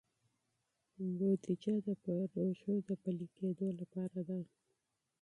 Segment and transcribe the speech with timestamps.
[1.17, 4.39] بودیجه د پروژو د پلي کیدو لپاره ده.